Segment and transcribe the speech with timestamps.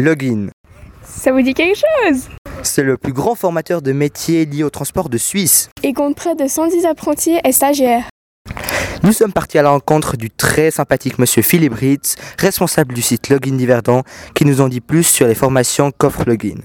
[0.00, 0.48] Login.
[1.02, 2.28] Ça vous dit quelque chose?
[2.62, 5.70] C'est le plus grand formateur de métiers liés au transport de Suisse.
[5.82, 8.08] Il compte près de 110 apprentis et stagiaires.
[9.02, 13.28] Nous sommes partis à la rencontre du très sympathique monsieur Philippe Ritz, responsable du site
[13.28, 14.02] Login d'Yverdon,
[14.34, 16.58] qui nous en dit plus sur les formations qu'offre Login.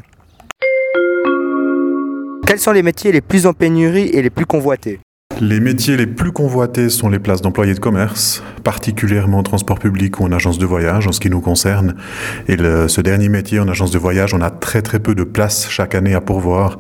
[2.45, 4.99] Quels sont les métiers les plus en pénurie et les plus convoités?
[5.41, 10.19] Les métiers les plus convoités sont les places d'employés de commerce, particulièrement en transport public
[10.19, 11.95] ou en agence de voyage en ce qui nous concerne.
[12.47, 15.69] Et ce dernier métier en agence de voyage, on a très très peu de places
[15.69, 16.79] chaque année à pourvoir.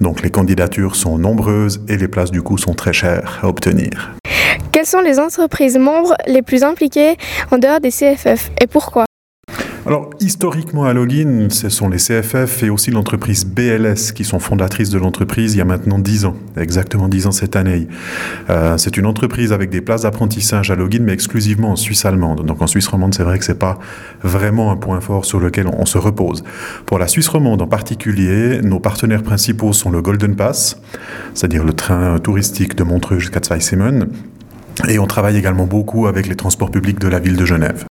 [0.00, 4.12] Donc les candidatures sont nombreuses et les places du coup sont très chères à obtenir.
[4.72, 7.16] Quelles sont les entreprises membres les plus impliquées
[7.50, 9.04] en dehors des CFF et pourquoi?
[9.84, 14.90] Alors, historiquement, à Login, ce sont les CFF et aussi l'entreprise BLS qui sont fondatrices
[14.90, 17.88] de l'entreprise il y a maintenant 10 ans, exactement 10 ans cette année.
[18.48, 22.46] Euh, c'est une entreprise avec des places d'apprentissage à Login, mais exclusivement en Suisse allemande.
[22.46, 23.80] Donc en Suisse romande, c'est vrai que c'est pas
[24.22, 26.44] vraiment un point fort sur lequel on, se repose.
[26.86, 30.80] Pour la Suisse romande en particulier, nos partenaires principaux sont le Golden Pass,
[31.34, 34.06] c'est-à-dire le train touristique de Montreux jusqu'à Zweisimmen,
[34.88, 37.84] et on travaille également beaucoup avec les transports publics de la ville de Genève.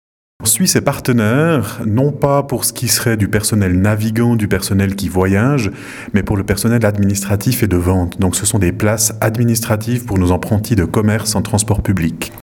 [0.43, 5.07] Suit ses partenaires, non pas pour ce qui serait du personnel navigant, du personnel qui
[5.07, 5.71] voyage,
[6.13, 8.19] mais pour le personnel administratif et de vente.
[8.19, 12.33] Donc ce sont des places administratives pour nos apprentis de commerce en transport public.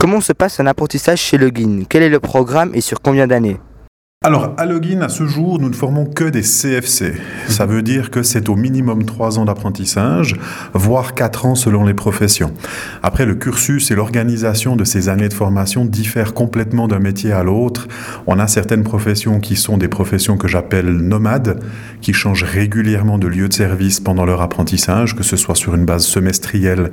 [0.00, 3.58] Comment se passe un apprentissage chez Login Quel est le programme et sur combien d'années?
[4.24, 7.12] Alors, à Login, à ce jour, nous ne formons que des CFC.
[7.46, 10.36] Ça veut dire que c'est au minimum 3 ans d'apprentissage,
[10.72, 12.50] voire 4 ans selon les professions.
[13.02, 17.42] Après, le cursus et l'organisation de ces années de formation diffèrent complètement d'un métier à
[17.42, 17.86] l'autre.
[18.26, 21.62] On a certaines professions qui sont des professions que j'appelle nomades,
[22.00, 25.84] qui changent régulièrement de lieu de service pendant leur apprentissage, que ce soit sur une
[25.84, 26.92] base semestrielle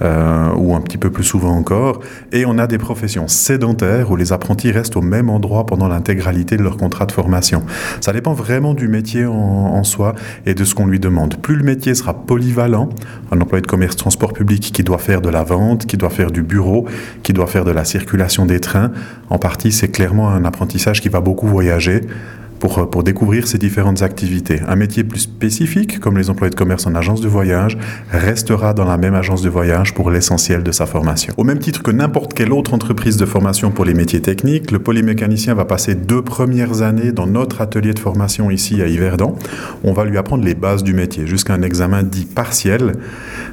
[0.00, 2.00] euh, ou un petit peu plus souvent encore.
[2.32, 6.56] Et on a des professions sédentaires où les apprentis restent au même endroit pendant l'intégralité
[6.56, 7.62] de leur contrat de formation.
[8.00, 11.36] Ça dépend vraiment du métier en, soi et de ce qu'on lui demande.
[11.36, 12.90] Plus le métier sera polyvalent,
[13.32, 16.30] un employé de commerce transport public qui doit faire de la vente, qui doit faire
[16.30, 16.86] du bureau,
[17.22, 18.92] qui doit faire de la circulation des trains,
[19.30, 22.02] en partie c'est clairement un apprentissage qui va beaucoup voyager
[22.60, 24.60] pour, pour découvrir ces différentes activités.
[24.68, 27.76] Un métier plus spécifique, comme les employés de commerce en agence de voyage,
[28.12, 31.32] restera dans la même agence de voyage pour l'essentiel de sa formation.
[31.38, 34.78] Au même titre que n'importe quelle autre entreprise de formation pour les métiers techniques, le
[34.78, 39.34] polymécanicien va passer deux premières années dans notre atelier de formation ici à Yverdon.
[39.82, 42.96] On va lui apprendre les bases du métier jusqu'à un examen dit partiel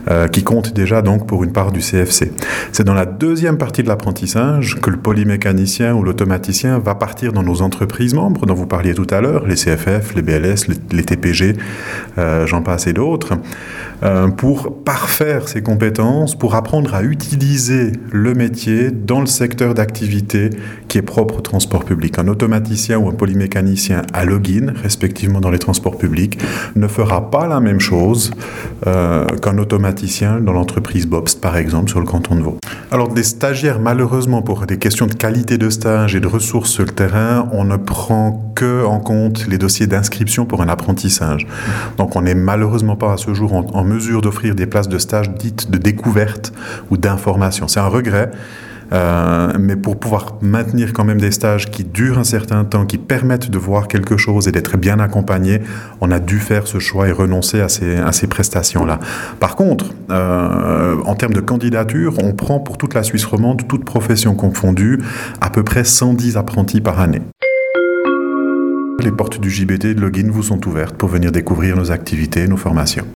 [0.09, 2.33] euh, qui compte déjà donc pour une part du CFC.
[2.73, 7.43] C'est dans la deuxième partie de l'apprentissage que le polymécanicien ou l'automaticien va partir dans
[7.43, 11.55] nos entreprises membres dont vous parliez tout à l'heure, les CFF, les BLS, les, TPG,
[12.17, 13.35] euh, j'en passe et d'autres,
[14.03, 20.49] euh, pour parfaire ses compétences, pour apprendre à utiliser le métier dans le secteur d'activité
[20.87, 22.17] qui est propre au transport public.
[22.17, 26.39] Un automaticien ou un polymécanicien à login, respectivement dans les transports publics,
[26.75, 28.31] ne fera pas la même chose
[28.87, 32.57] euh, qu'un automaticien dans l'entreprise Bobst, par exemple, sur le canton de Vaud.
[32.91, 36.85] Alors, des stagiaires, malheureusement, pour des questions de qualité de stage et de ressources sur
[36.85, 41.47] le terrain, on ne prend que en compte les dossiers d'inscription pour un apprentissage.
[41.97, 45.29] Donc on n'est malheureusement pas à ce jour en, mesure d'offrir des places de stage
[45.31, 46.53] dites de découverte
[46.89, 47.67] ou d'information.
[47.67, 48.31] C'est un regret.
[48.93, 52.97] Euh, mais pour pouvoir maintenir quand même des stages qui durent un certain temps, qui
[52.97, 55.61] permettent de voir quelque chose et d'être bien accompagné,
[55.99, 58.99] on a dû faire ce choix et renoncer à ces, prestations-là.
[59.39, 63.83] Par contre, euh, en termes de candidature, on prend pour toute la Suisse romande, toute
[63.83, 65.01] profession confondue,
[65.41, 67.21] à peu près 110 apprentis par année.
[69.03, 72.47] Les portes du JBT de Login vous sont ouvertes pour venir découvrir nos activités et
[72.47, 73.07] nos formations.